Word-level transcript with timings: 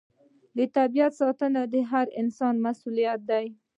د 0.57 0.59
طبیعت 0.77 1.13
ساتنه 1.21 1.61
د 1.73 1.75
هر 1.91 2.07
انسان 2.21 2.53
مسوولیت 2.65 3.19
دی. 3.29 3.45